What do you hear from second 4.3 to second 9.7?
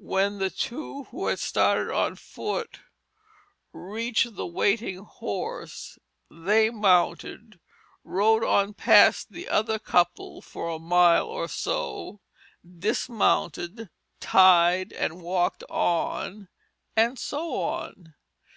the waiting horse, they mounted, rode on past the